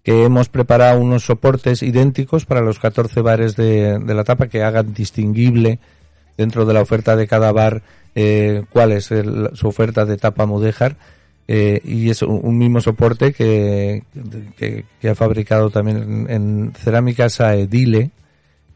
que 0.03 0.25
hemos 0.25 0.49
preparado 0.51 1.01
unos 1.01 1.25
soportes 1.25 1.83
idénticos 1.83 2.45
para 2.45 2.61
los 2.61 2.79
14 2.79 3.21
bares 3.23 3.57
de, 3.57 3.99
de 3.99 4.15
la 4.15 4.25
tapa 4.25 4.49
que 4.49 4.63
hagan 4.63 4.93
distinguible 4.95 5.79
dentro 6.37 6.67
de 6.67 6.75
la 6.75 6.83
oferta 6.83 7.17
de 7.17 7.27
cada 7.27 7.53
bar 7.53 7.83
eh, 8.15 8.65
cuál 8.71 8.93
es 8.93 9.11
el- 9.11 9.51
su 9.55 9.67
oferta 9.69 10.05
de 10.05 10.17
tapa 10.19 10.45
mudéjar 10.47 10.97
eh, 11.49 11.81
y 11.85 12.11
es 12.11 12.21
un, 12.23 12.41
un 12.43 12.59
mismo 12.59 12.81
soporte 12.83 13.33
que, 13.33 14.03
que, 14.59 14.85
que 15.01 15.09
ha 15.09 15.15
fabricado 15.15 15.71
también 15.71 15.97
en, 16.29 16.31
en 16.31 16.73
cerámicas 16.75 17.41
Aedile 17.41 18.11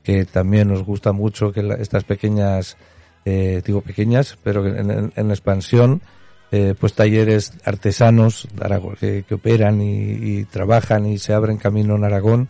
que 0.02 0.25
también 0.25 0.68
nos 0.68 0.82
gusta 0.85 1.12
mucho 1.12 1.52
que 1.52 1.62
la- 1.62 1.75
estas 1.75 2.04
pequeñas 2.04 2.76
eh, 3.25 3.62
digo 3.64 3.80
pequeñas 3.82 4.37
pero 4.42 4.66
en, 4.66 4.90
en- 4.90 5.12
en 5.14 5.30
expansión 5.30 6.02
eh, 6.50 6.75
pues 6.78 6.92
talleres 6.94 7.52
artesanos 7.64 8.47
de 8.54 8.64
Aragón, 8.64 8.97
que, 9.00 9.25
que 9.26 9.35
operan 9.35 9.80
y, 9.80 10.11
y 10.40 10.44
trabajan 10.44 11.06
y 11.06 11.18
se 11.18 11.32
abren 11.32 11.56
camino 11.56 11.97
en 11.97 12.04
Aragón. 12.04 12.49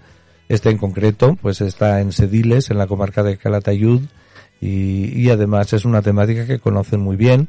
Este 0.48 0.70
en 0.70 0.78
concreto 0.78 1.36
pues 1.40 1.60
está 1.60 2.00
en 2.00 2.10
Sediles 2.12 2.70
en 2.70 2.78
la 2.78 2.86
comarca 2.88 3.22
de 3.22 3.36
Calatayud 3.36 4.00
y, 4.60 5.12
y 5.20 5.30
además 5.30 5.72
es 5.72 5.84
una 5.84 6.02
temática 6.02 6.46
que 6.46 6.58
conocen 6.58 7.00
muy 7.00 7.16
bien 7.16 7.48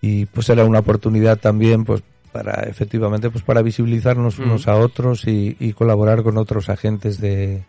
y 0.00 0.26
pues 0.26 0.48
era 0.50 0.64
una 0.64 0.80
oportunidad 0.80 1.38
también 1.38 1.84
pues 1.84 2.02
para 2.32 2.64
efectivamente 2.64 3.30
pues 3.30 3.42
para 3.44 3.62
visibilizarnos 3.62 4.38
unos 4.38 4.68
a 4.68 4.76
otros 4.76 5.26
y, 5.26 5.56
y 5.58 5.72
colaborar 5.72 6.22
con 6.22 6.36
otros 6.36 6.68
agentes 6.68 7.18
de 7.20 7.64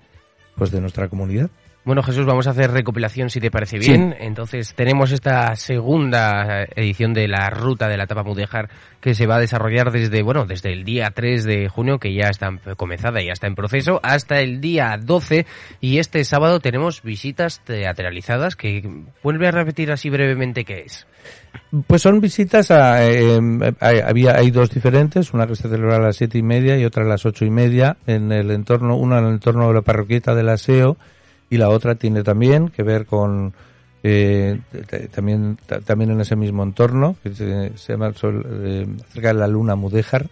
pues 0.57 0.71
de 0.71 0.81
nuestra 0.81 1.07
comunidad 1.07 1.49
Bueno, 1.85 2.01
Jesús, 2.01 2.25
vamos 2.25 2.47
a 2.47 2.49
hacer 2.49 2.71
recopilación 2.71 3.29
si 3.29 3.39
te 3.39 3.51
parece 3.51 3.79
Sí. 3.79 3.91
bien. 3.91 4.15
Entonces, 4.19 4.73
tenemos 4.73 5.11
esta 5.11 5.55
segunda 5.55 6.63
edición 6.75 7.13
de 7.13 7.27
la 7.27 7.51
ruta 7.51 7.87
de 7.87 7.95
la 7.95 8.05
etapa 8.05 8.23
Mudéjar 8.23 8.69
que 8.99 9.13
se 9.13 9.27
va 9.27 9.35
a 9.35 9.39
desarrollar 9.39 9.91
desde, 9.91 10.23
bueno, 10.23 10.45
desde 10.47 10.73
el 10.73 10.83
día 10.83 11.11
3 11.13 11.43
de 11.43 11.69
junio, 11.69 11.99
que 11.99 12.11
ya 12.11 12.29
está 12.29 12.47
en- 12.47 12.59
comenzada 12.75 13.21
y 13.21 13.27
ya 13.27 13.33
está 13.33 13.45
en 13.45 13.53
proceso, 13.53 13.99
hasta 14.01 14.39
el 14.39 14.61
día 14.61 14.97
12. 14.99 15.45
Y 15.79 15.99
este 15.99 16.23
sábado 16.25 16.59
tenemos 16.59 17.03
visitas 17.03 17.59
teatralizadas 17.63 18.55
que 18.55 18.81
vuelve 19.21 19.47
a 19.47 19.51
repetir 19.51 19.91
así 19.91 20.09
brevemente 20.09 20.65
qué 20.65 20.79
es. 20.87 21.05
Pues 21.85 22.01
son 22.01 22.19
visitas 22.19 22.71
a, 22.71 23.07
eh, 23.07 23.39
hay, 23.79 23.99
había, 23.99 24.35
hay 24.37 24.49
dos 24.49 24.71
diferentes, 24.71 25.33
una 25.35 25.45
que 25.45 25.55
se 25.55 25.69
celebra 25.69 25.97
a 25.97 25.99
las 25.99 26.15
siete 26.15 26.39
y 26.39 26.43
media 26.43 26.79
y 26.79 26.83
otra 26.85 27.03
a 27.03 27.07
las 27.07 27.27
ocho 27.27 27.45
y 27.45 27.51
media 27.51 27.97
en 28.07 28.31
el 28.31 28.49
entorno, 28.49 28.97
una 28.97 29.19
en 29.19 29.25
el 29.25 29.33
entorno 29.33 29.67
de 29.67 29.73
la 29.75 29.81
parroquieta 29.81 30.33
del 30.33 30.49
aseo 30.49 30.97
y 31.49 31.57
la 31.57 31.69
otra 31.69 31.95
tiene 31.95 32.23
también 32.23 32.69
que 32.69 32.83
ver 32.83 33.05
con 33.05 33.53
eh, 34.03 34.59
también 35.13 35.57
ta- 35.65 35.79
también 35.79 36.11
en 36.11 36.21
ese 36.21 36.35
mismo 36.35 36.61
entorno 36.63 37.15
que 37.23 37.33
se, 37.33 37.77
se 37.77 37.93
llama 37.93 38.07
el 38.07 38.15
sol, 38.15 38.45
eh, 38.63 38.87
cerca 39.13 39.29
de 39.29 39.33
la 39.39 39.47
luna 39.47 39.75
Mudéjar 39.75 40.27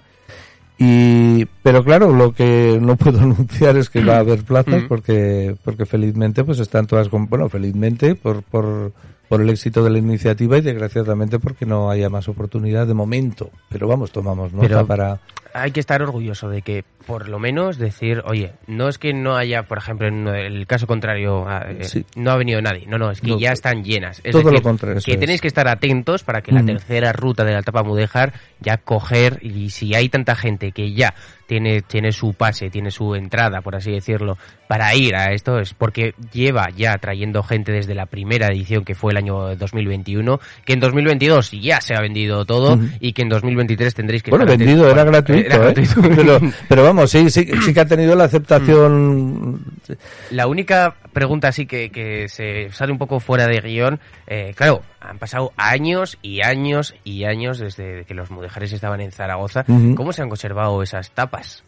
y 0.78 1.46
pero 1.62 1.84
claro 1.84 2.12
lo 2.14 2.34
que 2.34 2.78
no 2.82 2.96
puedo 2.96 3.20
anunciar 3.22 3.78
es 3.78 3.90
que 3.90 4.04
va 4.04 4.16
a 4.18 4.20
haber 4.20 4.44
plazas 4.44 4.84
Mm. 4.84 4.88
porque 4.88 5.56
porque 5.64 5.86
felizmente 5.86 6.44
pues 6.44 6.60
están 6.60 6.88
todas 6.88 7.10
con, 7.10 7.28
bueno 7.28 7.48
felizmente 7.50 8.16
por 8.16 8.42
por 8.44 8.92
por 9.34 9.42
el 9.42 9.50
éxito 9.50 9.84
de 9.84 9.90
la 9.90 9.98
iniciativa 9.98 10.58
y 10.58 10.62
desgraciadamente 10.62 11.40
porque 11.40 11.66
no 11.66 11.90
haya 11.90 12.10
más 12.10 12.28
oportunidad 12.30 12.88
de 12.88 12.94
momento 12.94 13.50
pero 13.70 13.88
vamos 13.88 14.12
tomamos 14.12 14.54
nota 14.54 14.68
Pero- 14.68 14.88
para 14.88 15.20
Hay 15.56 15.70
que 15.72 15.82
estar 15.82 16.02
orgulloso 16.02 16.50
de 16.50 16.64
que, 16.64 16.84
por 17.06 17.30
lo 17.30 17.38
menos, 17.38 17.78
decir, 17.78 18.24
oye, 18.26 18.54
no 18.66 18.90
es 18.90 18.98
que 18.98 19.14
no 19.14 19.36
haya, 19.36 19.62
por 19.62 19.78
ejemplo, 19.78 20.08
en 20.08 20.28
el 20.28 20.66
caso 20.66 20.88
contrario, 20.88 21.46
eh, 21.48 21.84
Sí. 21.84 22.04
no 22.16 22.32
ha 22.32 22.38
venido 22.38 22.60
nadie. 22.60 22.88
No, 22.88 22.98
no, 22.98 23.12
es 23.12 23.22
que 23.22 23.28
No, 23.28 23.40
ya 23.40 23.50
to- 23.50 23.54
están 23.54 23.84
llenas. 23.84 24.20
Es 24.24 24.32
todo 24.32 24.42
decir, 24.42 24.54
lo 24.58 24.64
contrario, 24.64 25.00
que 25.06 25.12
es. 25.14 25.20
tenéis 25.20 25.42
que 25.42 25.48
estar 25.48 25.68
atentos 25.68 26.24
para 26.24 26.42
que 26.42 26.52
la 26.52 26.66
tercera 26.66 27.14
ruta 27.14 27.44
de 27.44 27.52
la 27.54 27.60
etapa 27.60 27.84
Mudéjar 27.84 28.34
ya 28.62 28.78
coger, 28.78 29.38
y 29.44 29.70
si 29.70 29.94
hay 29.94 30.10
tanta 30.10 30.36
gente 30.36 30.72
que 30.72 30.92
ya 30.94 31.14
tiene, 31.46 31.84
tiene 31.84 32.12
su 32.14 32.34
pase, 32.34 32.72
tiene 32.72 32.90
su 32.90 33.14
entrada, 33.14 33.62
por 33.62 33.76
así 33.76 33.92
decirlo, 33.92 34.40
para 34.68 34.96
ir 34.96 35.16
a 35.16 35.34
esto, 35.34 35.60
es 35.60 35.76
porque 35.76 36.16
lleva 36.32 36.70
ya 36.76 36.98
trayendo 36.98 37.44
gente 37.44 37.72
desde 37.72 37.94
la 37.94 38.08
primera 38.08 38.48
edición 38.48 38.84
que 38.86 38.96
fue 38.96 39.12
el 39.12 39.18
año 39.18 39.23
2021, 39.26 40.40
que 40.66 40.74
en 40.74 40.80
2022 40.80 41.52
ya 41.52 41.82
se 41.82 41.96
ha 41.96 42.02
vendido 42.02 42.46
todo 42.46 42.74
Ujú. 42.74 42.88
y 43.00 43.14
que 43.14 43.22
en 43.22 43.30
2023 43.30 43.94
tendréis 43.94 44.24
que 44.24 44.32
bueno 44.32 44.46
vendido 44.46 44.90
era 44.90 45.04
gratuito, 45.04 45.46
era 45.46 45.56
¿eh? 45.56 45.60
gratuito. 45.60 46.02
pero 46.16 46.40
pero 46.70 46.84
vamos 46.84 47.12
sí 47.12 47.30
sí 47.30 47.48
sí 47.64 47.74
que 47.74 47.80
ha 47.80 47.86
tenido 47.86 48.16
la 48.16 48.26
aceptación 48.26 49.62
La 50.32 50.48
única 50.48 50.96
pregunta 51.14 51.48
así 51.48 51.66
que, 51.66 51.90
que 51.90 52.28
se 52.28 52.70
sale 52.72 52.92
un 52.92 52.98
poco 52.98 53.20
fuera 53.20 53.48
de 53.48 53.62
guion, 53.62 54.00
eh, 54.28 54.54
claro, 54.56 54.82
han 55.00 55.20
pasado 55.20 55.54
años 55.58 56.18
y 56.22 56.42
años 56.42 56.96
y 57.04 57.26
años 57.26 57.60
desde 57.60 58.06
que 58.06 58.14
los 58.14 58.32
mudejares 58.32 58.74
estaban 58.74 59.02
en 59.02 59.12
Zaragoza. 59.12 59.66
Ujú. 59.68 59.96
¿Cómo 59.96 60.14
se 60.14 60.22
han 60.22 60.30
conservado 60.30 60.82
esas 60.82 61.12
tapas? 61.12 61.64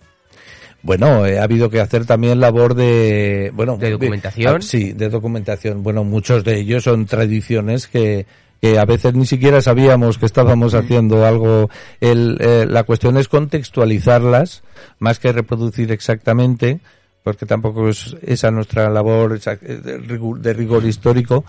Bueno, 0.86 1.26
eh, 1.26 1.40
ha 1.40 1.44
habido 1.44 1.72
que 1.72 1.82
hacer 1.82 2.06
también 2.06 2.40
labor 2.40 2.76
de, 2.76 3.52
bueno, 3.56 3.76
¿De 3.76 3.90
documentación? 3.90 4.58
ah, 4.58 4.62
sí, 4.62 4.94
de 4.94 5.10
documentación. 5.10 5.82
Bueno, 5.82 6.04
muchos 6.04 6.44
de 6.44 6.60
ellos 6.60 6.84
son 6.84 7.08
tradiciones 7.08 7.88
que, 7.88 8.28
que 8.62 8.78
a 8.78 8.86
veces 8.86 9.16
ni 9.16 9.26
siquiera 9.26 9.62
sabíamos 9.62 10.20
que 10.20 10.28
estábamos 10.28 10.76
haciendo 10.76 11.26
algo. 11.26 11.72
El, 12.00 12.38
eh, 12.40 12.68
la 12.70 12.84
cuestión 12.84 13.18
es 13.18 13.28
contextualizarlas 13.28 14.62
más 15.00 15.18
que 15.18 15.32
reproducir 15.32 15.92
exactamente, 15.92 16.82
porque 17.24 17.48
tampoco 17.48 17.90
es 17.90 18.16
esa 18.22 18.52
nuestra 18.52 18.88
labor 18.92 19.40
eh, 19.44 19.58
de 19.84 20.20
de 20.40 20.54
rigor 20.54 20.86
histórico, 20.86 21.46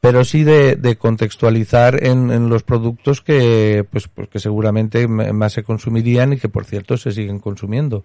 pero 0.00 0.24
sí 0.24 0.44
de, 0.44 0.76
de 0.76 0.96
contextualizar 0.96 2.02
en, 2.04 2.30
en 2.30 2.48
los 2.48 2.62
productos 2.62 3.20
que, 3.20 3.84
pues, 3.90 4.08
pues 4.08 4.28
que 4.28 4.38
seguramente 4.38 5.06
más 5.08 5.52
se 5.52 5.62
consumirían 5.62 6.32
y 6.32 6.38
que 6.38 6.48
por 6.48 6.64
cierto 6.64 6.96
se 6.96 7.12
siguen 7.12 7.38
consumiendo. 7.38 8.02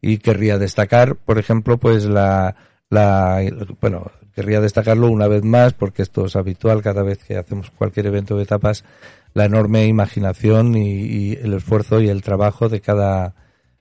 Y 0.00 0.18
querría 0.18 0.58
destacar, 0.58 1.14
por 1.14 1.38
ejemplo, 1.38 1.78
pues 1.78 2.04
la, 2.06 2.56
la, 2.90 3.40
bueno, 3.80 4.10
querría 4.34 4.60
destacarlo 4.60 5.08
una 5.08 5.28
vez 5.28 5.44
más 5.44 5.72
porque 5.72 6.02
esto 6.02 6.26
es 6.26 6.34
habitual 6.34 6.82
cada 6.82 7.02
vez 7.04 7.22
que 7.22 7.36
hacemos 7.36 7.70
cualquier 7.70 8.06
evento 8.06 8.36
de 8.36 8.46
tapas, 8.46 8.84
la 9.32 9.44
enorme 9.44 9.86
imaginación 9.86 10.76
y, 10.76 11.02
y 11.02 11.32
el 11.34 11.54
esfuerzo 11.54 12.00
y 12.00 12.08
el 12.08 12.22
trabajo 12.22 12.68
de 12.68 12.80
cada, 12.80 13.36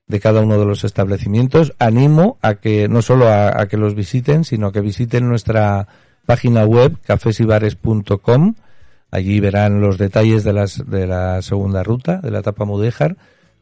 de 0.05 0.19
cada 0.19 0.41
uno 0.41 0.59
de 0.59 0.65
los 0.65 0.83
establecimientos. 0.83 1.73
Animo 1.79 2.37
a 2.43 2.55
que 2.55 2.87
no 2.87 3.01
solo 3.01 3.27
a, 3.27 3.59
a 3.59 3.67
que 3.67 3.77
los 3.77 3.95
visiten, 3.95 4.43
sino 4.43 4.71
que 4.71 4.81
visiten 4.81 5.27
nuestra 5.27 5.87
página 6.25 6.65
web 6.65 6.97
cafesibares.com. 7.05 8.55
Allí 9.11 9.39
verán 9.39 9.79
los 9.81 9.97
detalles 9.97 10.43
de, 10.43 10.53
las, 10.53 10.83
de 10.89 11.07
la 11.07 11.41
segunda 11.41 11.83
ruta, 11.83 12.17
de 12.17 12.31
la 12.31 12.39
etapa 12.39 12.65
Mudéjar, 12.65 13.15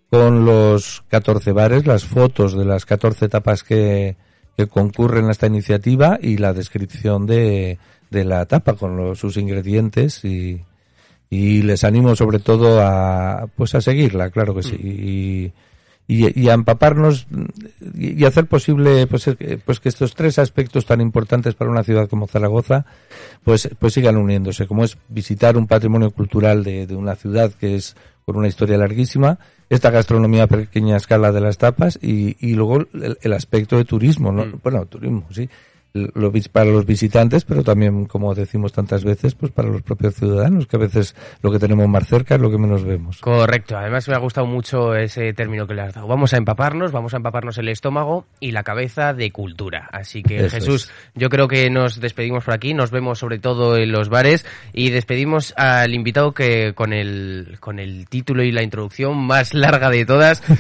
con 0.10 0.46
los 0.46 1.04
14 1.10 1.52
bares, 1.52 1.86
las 1.86 2.06
fotos 2.06 2.58
de 2.58 2.66
las 2.66 2.86
14 2.86 3.26
etapas 3.26 3.64
que, 3.64 4.16
que 4.58 4.68
concurren 4.68 5.26
a 5.28 5.32
esta 5.32 5.48
iniciativa 5.48 6.18
y 6.22 6.38
la 6.38 6.54
descripción 6.54 7.26
de, 7.26 7.78
de 8.10 8.24
la 8.26 8.44
etapa 8.44 8.74
con 8.74 8.96
los- 8.98 9.20
sus 9.20 9.38
ingredientes 9.38 10.24
y, 10.26 10.64
y 11.30 11.62
les 11.64 11.84
animo 11.84 12.16
sobre 12.16 12.40
todo 12.40 12.82
a 12.82 13.48
pues 13.56 13.76
a 13.76 13.82
seguirla, 13.82 14.30
claro 14.32 14.56
que 14.56 14.64
sí. 14.64 15.52
Mm. 15.56 15.73
Y, 16.06 16.38
y, 16.38 16.50
a 16.50 16.54
empaparnos 16.54 17.28
y, 17.96 18.26
hacer 18.26 18.46
posible 18.48 19.08
pues, 19.08 19.30
pues 19.66 19.80
que 19.80 19.88
estos 19.88 20.16
tres 20.16 20.38
aspectos 20.38 20.86
tan 20.86 21.00
importantes 21.00 21.56
para 21.56 21.72
una 21.72 21.84
ciudad 21.84 22.10
como 22.10 22.28
Zaragoza 22.28 22.86
pues 23.42 23.70
pues 23.80 23.94
sigan 23.94 24.18
uniéndose 24.18 24.68
como 24.68 24.84
es 24.84 24.98
visitar 25.08 25.56
un 25.56 25.66
patrimonio 25.66 26.12
cultural 26.12 26.62
de, 26.66 26.88
de 26.88 26.96
una 26.98 27.16
ciudad 27.16 27.54
que 27.54 27.76
es 27.76 27.96
con 28.26 28.36
una 28.36 28.50
historia 28.50 28.78
larguísima 28.78 29.40
esta 29.70 29.92
gastronomía 29.92 30.44
a 30.44 30.48
pequeña 30.48 30.98
escala 30.98 31.32
de 31.32 31.40
las 31.40 31.58
tapas 31.58 31.98
y, 32.02 32.36
y 32.46 32.54
luego 32.54 32.86
el, 33.22 33.34
aspecto 33.34 33.78
de 33.78 33.86
turismo 33.86 34.34
¿no? 34.34 34.46
Mm. 34.46 34.60
bueno 34.62 34.86
turismo 34.86 35.26
sí 35.32 35.50
lo, 35.94 36.32
para 36.52 36.72
los 36.72 36.86
visitantes, 36.86 37.46
pero 37.46 37.64
también, 37.64 38.06
como 38.06 38.34
decimos 38.34 38.74
tantas 38.74 39.04
veces, 39.04 39.36
pues 39.36 39.52
para 39.52 39.70
los 39.70 39.84
propios 39.84 40.16
ciudadanos, 40.16 40.66
que 40.66 40.76
a 40.76 40.80
veces 40.80 41.16
lo 41.42 41.52
que 41.52 41.60
tenemos 41.60 41.88
más 41.88 42.08
cerca 42.08 42.36
es 42.36 42.42
lo 42.42 42.50
que 42.50 42.58
menos 42.58 42.84
vemos. 42.84 43.20
Correcto. 43.20 43.78
Además 43.78 44.08
me 44.08 44.16
ha 44.16 44.20
gustado 44.20 44.48
mucho 44.48 44.96
ese 44.96 45.34
término 45.34 45.68
que 45.68 45.76
le 45.76 45.84
has 45.84 45.94
dado. 45.94 46.08
Vamos 46.08 46.34
a 46.34 46.38
empaparnos, 46.38 46.92
vamos 46.92 47.14
a 47.14 47.18
empaparnos 47.18 47.58
el 47.60 47.70
estómago 47.70 48.26
y 48.40 48.52
la 48.52 48.64
cabeza 48.64 49.14
de 49.14 49.32
cultura. 49.32 49.90
Así 49.92 50.24
que 50.24 50.50
Jesús, 50.50 50.90
yo 51.14 51.30
creo 51.30 51.48
que 51.48 51.70
nos 51.70 52.00
despedimos 52.00 52.44
por 52.44 52.56
aquí, 52.56 52.74
nos 52.74 52.90
vemos 52.90 53.20
sobre 53.20 53.38
todo 53.38 53.78
en 53.78 53.92
los 53.92 54.10
bares 54.10 54.46
y 54.74 54.90
despedimos 54.90 55.54
al 55.58 55.94
invitado 55.94 56.34
que 56.34 56.74
con 56.74 56.94
el 56.94 57.58
con 57.60 57.80
el 57.80 58.08
título 58.08 58.44
y 58.44 58.52
la 58.52 58.64
introducción 58.64 59.18
más 59.18 59.54
larga 59.54 59.90
de 59.90 60.06
todas. 60.06 60.42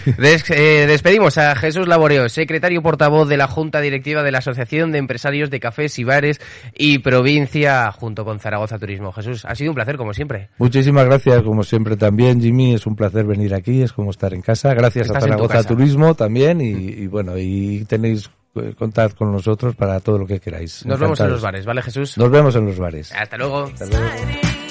Eh, 0.55 0.85
despedimos 0.87 1.37
a 1.37 1.55
Jesús 1.55 1.87
Laboreo, 1.87 2.27
secretario 2.27 2.81
portavoz 2.81 3.27
de 3.27 3.37
la 3.37 3.47
Junta 3.47 3.81
Directiva 3.81 4.23
de 4.23 4.31
la 4.31 4.39
Asociación 4.39 4.91
de 4.91 4.99
Empresarios 4.99 5.22
de 5.31 5.59
cafés 5.59 5.97
y 5.99 6.03
bares 6.03 6.41
y 6.75 6.99
provincia 6.99 7.91
junto 7.91 8.25
con 8.25 8.39
Zaragoza 8.39 8.77
Turismo. 8.77 9.11
Jesús, 9.11 9.45
ha 9.45 9.55
sido 9.55 9.71
un 9.71 9.75
placer 9.75 9.97
como 9.97 10.13
siempre. 10.13 10.49
Muchísimas 10.57 11.05
gracias 11.05 11.41
como 11.43 11.63
siempre 11.63 11.95
también, 11.95 12.41
Jimmy. 12.41 12.73
Es 12.73 12.85
un 12.85 12.95
placer 12.95 13.25
venir 13.25 13.53
aquí, 13.53 13.81
es 13.81 13.93
como 13.93 14.11
estar 14.11 14.33
en 14.33 14.41
casa. 14.41 14.73
Gracias 14.73 15.09
a 15.09 15.19
Zaragoza 15.19 15.63
Turismo 15.63 16.13
también 16.15 16.61
y, 16.61 17.07
bueno, 17.07 17.37
y 17.37 17.85
tenéis 17.85 18.29
eh, 18.55 18.73
contad 18.77 19.11
con 19.11 19.31
nosotros 19.31 19.75
para 19.75 19.99
todo 19.99 20.17
lo 20.17 20.27
que 20.27 20.39
queráis. 20.39 20.85
Nos 20.85 20.99
vemos 20.99 21.19
en 21.19 21.29
los 21.29 21.41
bares, 21.41 21.65
¿vale 21.65 21.81
Jesús? 21.81 22.17
Nos 22.17 22.29
vemos 22.29 22.55
en 22.55 22.65
los 22.65 22.77
bares. 22.77 23.11
Hasta 23.13 23.37
luego. 23.37 23.63
Hasta 23.63 23.85
luego. 23.85 24.62